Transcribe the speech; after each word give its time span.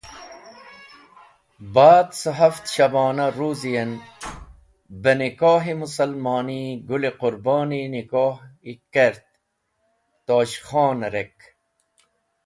Ba’d 1.73 2.07
cẽ 2.19 2.33
haft 2.39 2.65
shbona 2.73 3.25
ruzi 3.37 3.73
en 3.83 3.91
beh 5.01 5.17
nikoh-e 5.19 5.73
Mũsalmoni 5.81 6.63
Gũl-e 6.87 7.11
Qũrboni 7.21 7.81
nikhoh 7.95 8.35
kert 8.93 9.23
Tosh 10.27 10.57
Khon’rek. 10.67 11.35